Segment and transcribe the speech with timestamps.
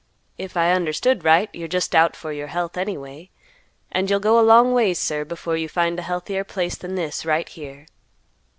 [0.39, 3.29] If I understood right, you're just out for your health anyway,
[3.91, 7.23] and you'll go a long ways, sir, before you find a healthier place than this
[7.23, 7.85] right here.